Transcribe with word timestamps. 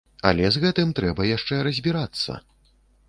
Але 0.29 0.45
з 0.53 0.61
гэтым 0.63 0.95
трэба 0.99 1.27
яшчэ 1.37 1.61
разбірацца. 1.71 2.43